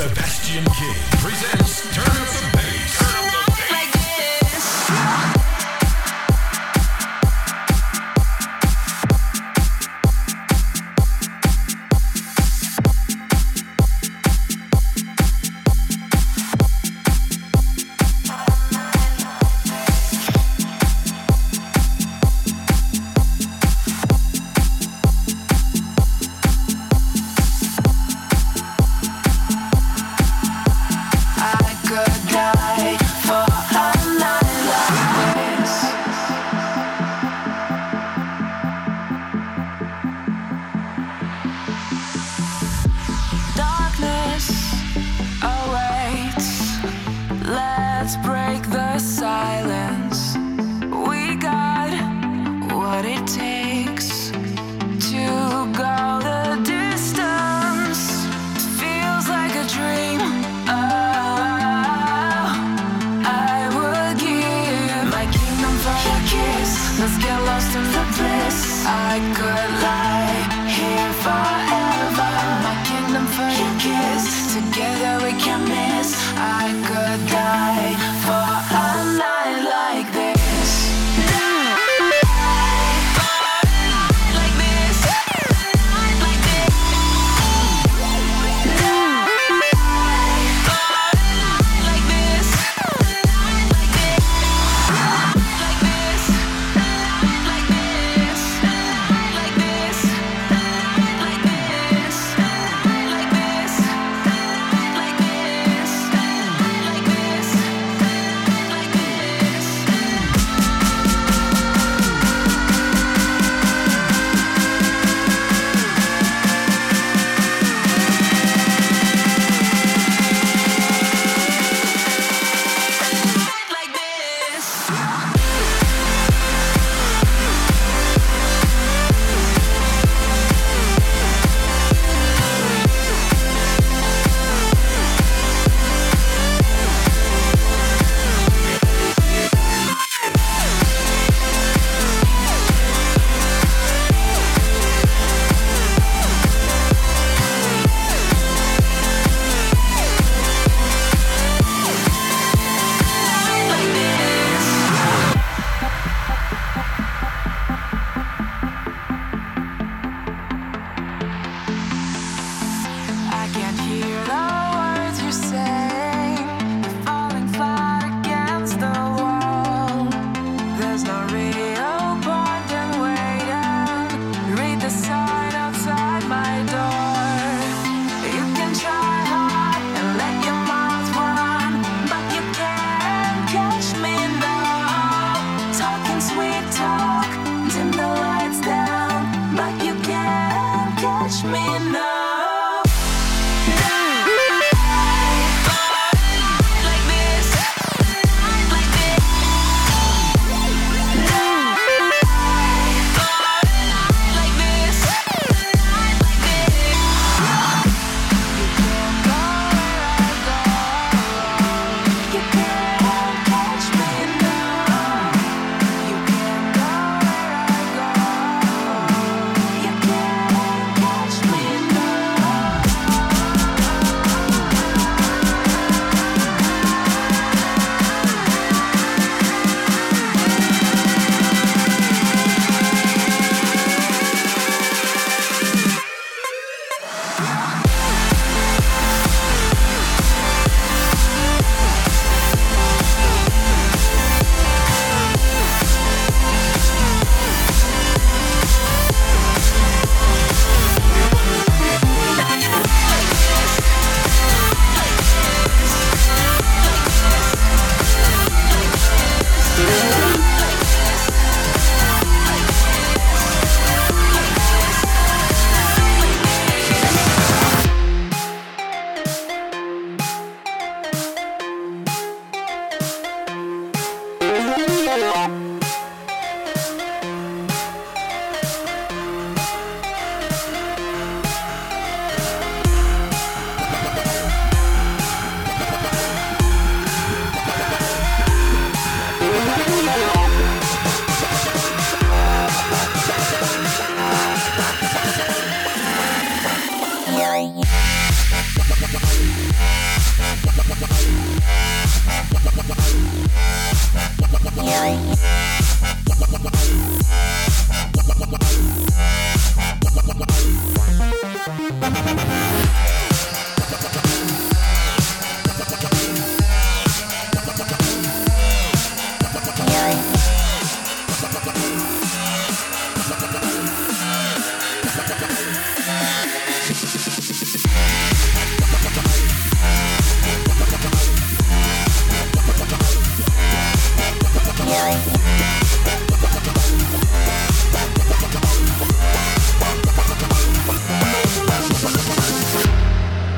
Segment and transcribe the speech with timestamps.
[0.00, 2.59] Sebastian King presents Turn Up the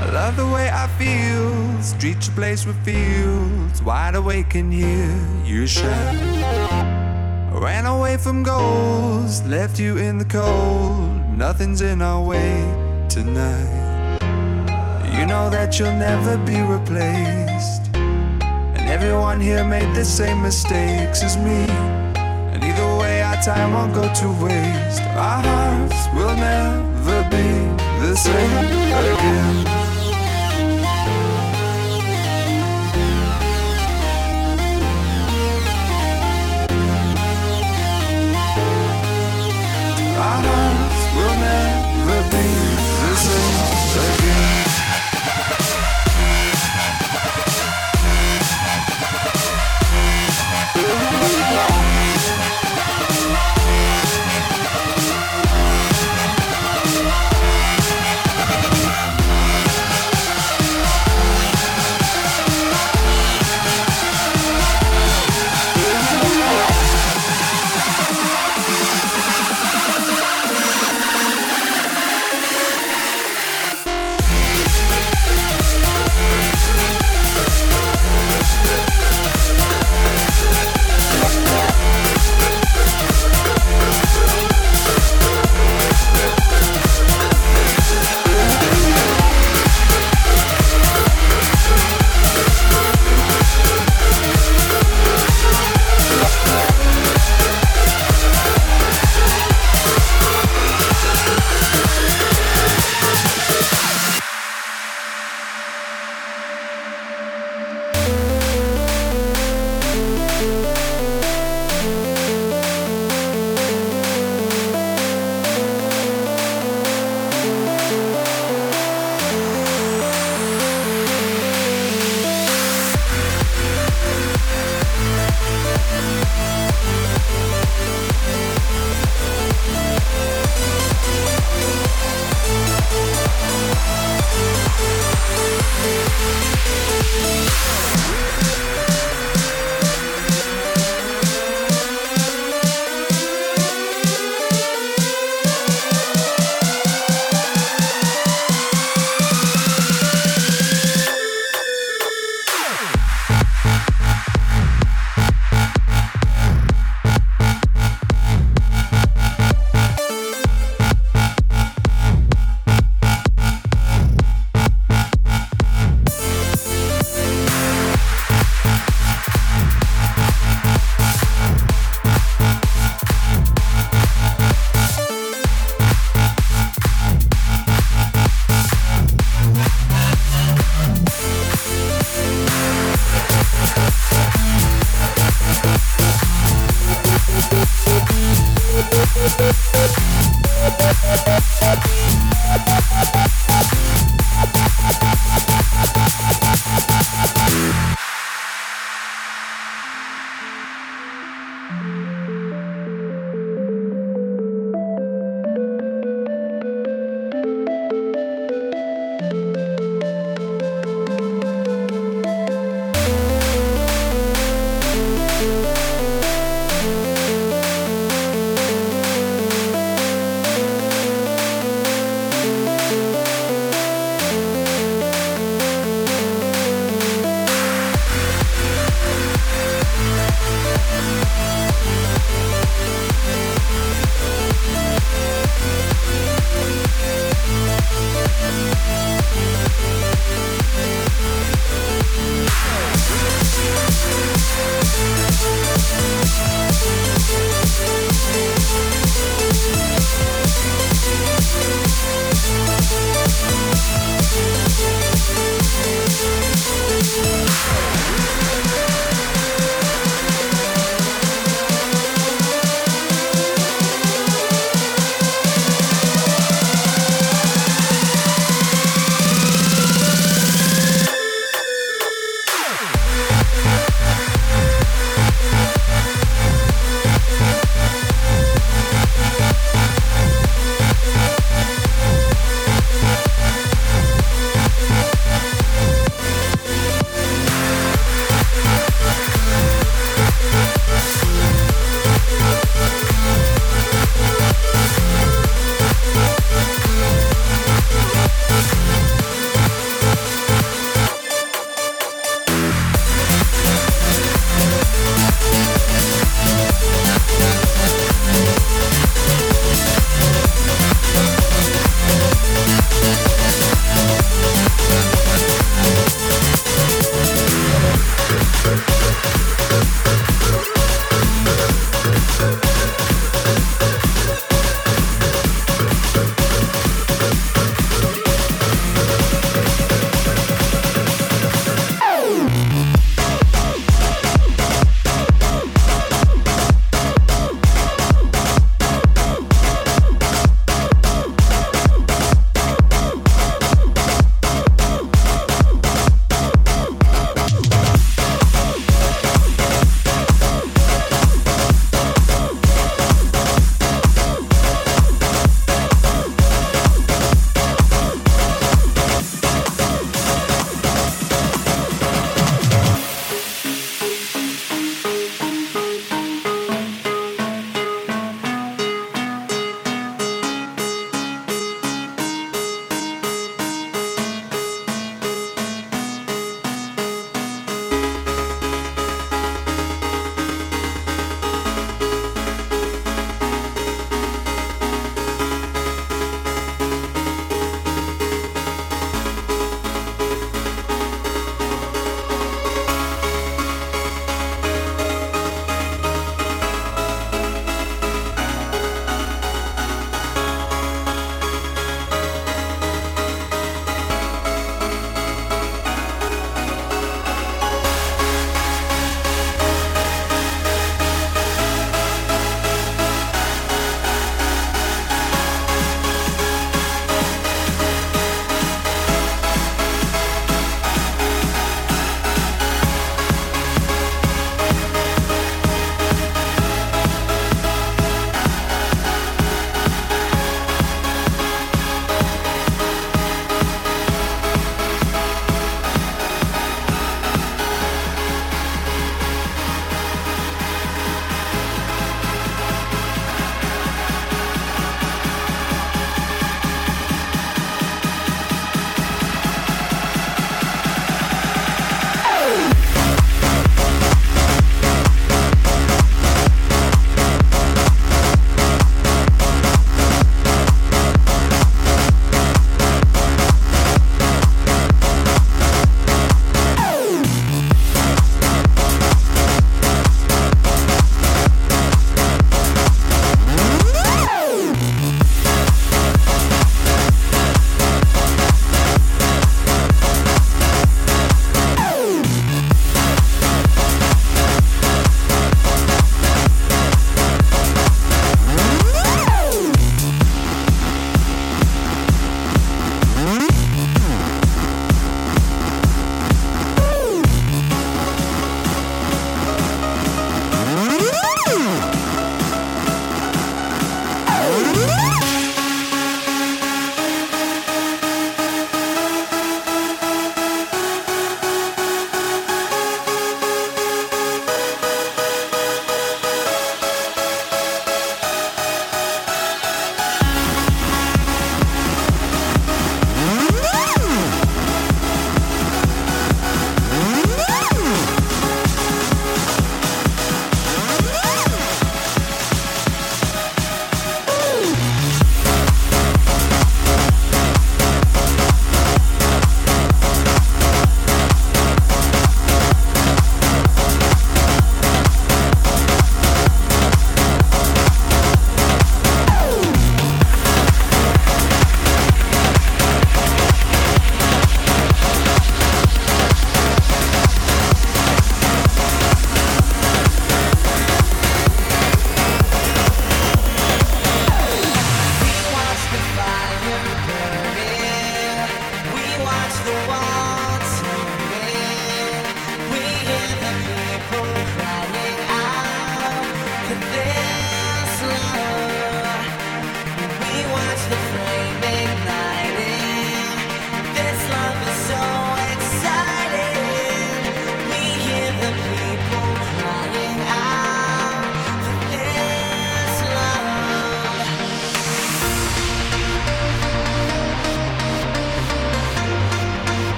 [0.00, 1.82] i love the way i feel.
[1.82, 5.10] Street's a place reveals wide awake and hear
[5.44, 6.14] you shout
[7.64, 9.42] ran away from goals.
[9.46, 11.08] Left you in the cold.
[11.36, 12.52] Nothing's in our way
[13.08, 14.18] tonight.
[15.16, 17.73] You know that you'll never be replaced.
[18.94, 21.66] Everyone here made the same mistakes as me.
[22.52, 25.02] And either way, our time won't go to waste.
[25.02, 27.48] Our hearts will never be
[28.06, 28.66] the same
[29.12, 29.83] again.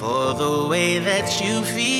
[0.00, 1.99] For the way that you feel.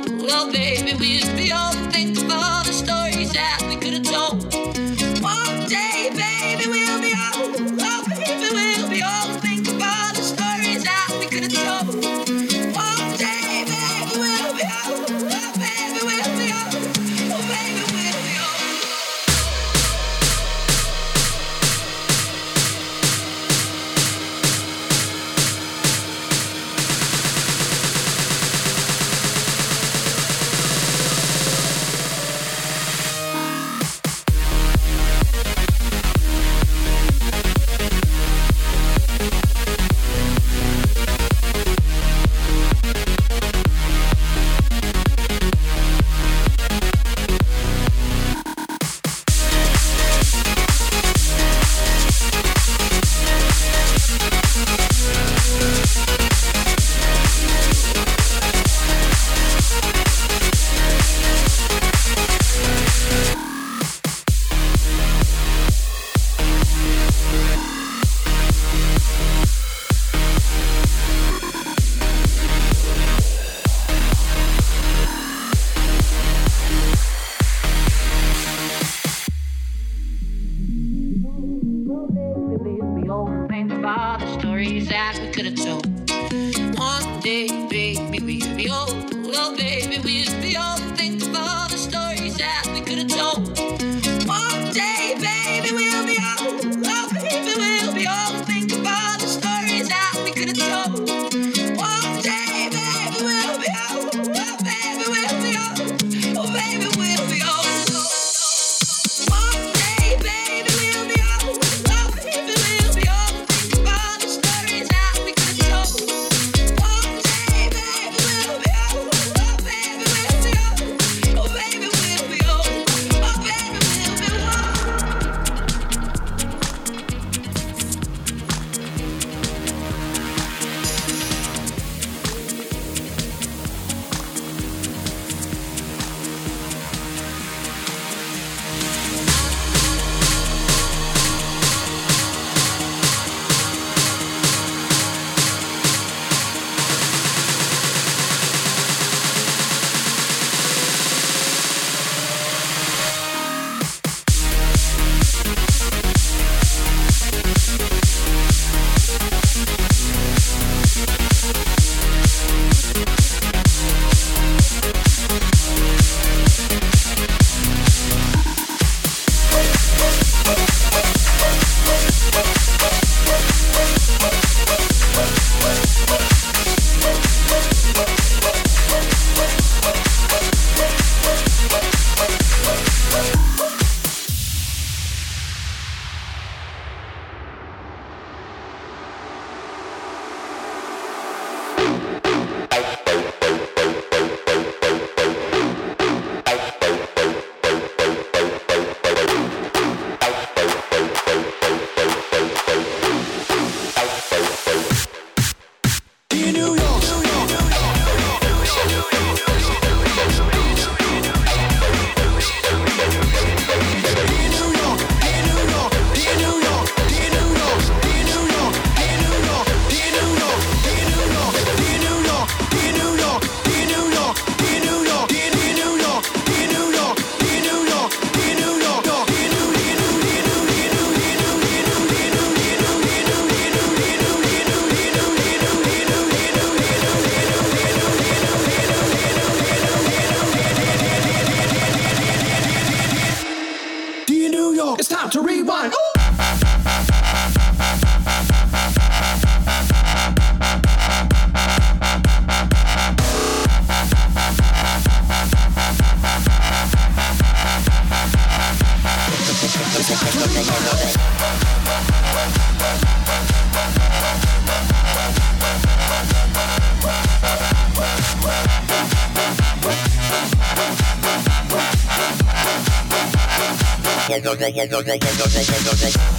[274.73, 276.30] que, que, que, que, que, que,